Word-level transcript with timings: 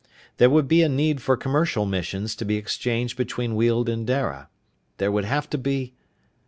There 0.37 0.49
would 0.49 0.67
be 0.67 0.81
a 0.81 0.89
need 0.89 1.21
for 1.21 1.37
commercial 1.37 1.85
missions 1.85 2.35
to 2.37 2.43
be 2.43 2.55
exchanged 2.55 3.15
between 3.15 3.53
Weald 3.55 3.87
and 3.87 4.07
Dara. 4.07 4.49
There 4.97 5.11
would 5.11 5.25
have 5.25 5.47
to 5.51 5.59
be.... 5.59 5.93